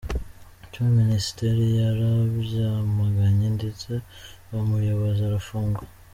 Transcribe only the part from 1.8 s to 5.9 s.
yarabyamaganye ndetse uwo muyobozi arafungwa.